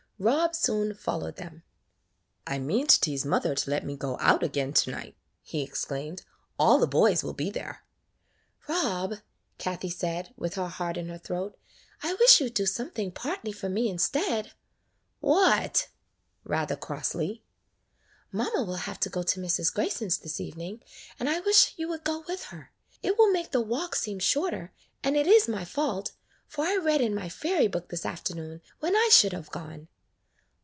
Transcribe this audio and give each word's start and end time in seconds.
Rob 0.23 0.53
soon 0.53 0.93
followed 0.93 1.37
them. 1.37 1.63
"I 2.45 2.59
mean 2.59 2.85
to 2.85 3.01
tease 3.01 3.25
mother 3.25 3.55
to 3.55 3.69
let 3.71 3.83
me 3.83 3.97
go 3.97 4.19
out 4.19 4.43
again 4.43 4.71
to 4.73 4.91
night," 4.91 5.17
he 5.41 5.63
exclaimed. 5.63 6.21
"All 6.59 6.77
the 6.77 6.85
boys 6.85 7.23
will 7.23 7.33
be 7.33 7.49
there." 7.49 7.83
"Rob," 8.69 9.15
Kathie 9.57 9.89
said, 9.89 10.31
with 10.37 10.53
her 10.53 10.67
heart 10.67 10.95
in 10.95 11.09
her 11.09 11.17
throat, 11.17 11.57
"I 12.03 12.13
wish 12.13 12.39
you 12.39 12.51
'd 12.51 12.53
do 12.53 12.67
something 12.67 13.11
partly 13.11 13.51
for 13.51 13.67
«me 13.69 13.89
instead." 13.89 14.53
"What.^" 15.21 15.87
rather 16.43 16.75
crossly. 16.75 17.43
[38] 18.31 18.31
KATHIE^S 18.31 18.31
FAIRY 18.35 18.43
LAND 18.45 18.53
"Mamma 18.53 18.65
will 18.67 18.75
have 18.81 18.99
to 18.99 19.09
go 19.09 19.23
to 19.23 19.39
Mrs. 19.41 19.73
Grayson's 19.73 20.19
this 20.19 20.39
evening, 20.39 20.83
and 21.19 21.29
I 21.29 21.39
wish 21.39 21.73
you 21.77 21.87
would 21.87 22.03
go 22.03 22.23
with 22.27 22.43
her. 22.43 22.71
It 23.01 23.17
will 23.17 23.31
make 23.31 23.49
the 23.49 23.59
walk 23.59 23.95
seem 23.95 24.19
shorter, 24.19 24.71
and 25.03 25.17
it 25.17 25.25
is 25.25 25.47
my 25.47 25.65
fault, 25.65 26.11
for 26.47 26.65
I 26.65 26.75
read 26.75 27.01
in 27.01 27.15
my 27.15 27.27
fairy 27.27 27.67
book 27.67 27.89
this 27.89 28.05
afternoon 28.05 28.61
when 28.81 28.95
I 28.95 29.09
should 29.11 29.33
have 29.33 29.49
gone." 29.49 29.87